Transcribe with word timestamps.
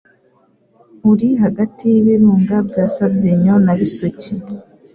uri 1.11 1.27
hagati 1.43 1.83
y'Ibirunga 1.91 2.55
bya 2.69 2.85
Sabyinyo 2.95 3.53
na 3.65 3.73
Bisoke 3.79 4.31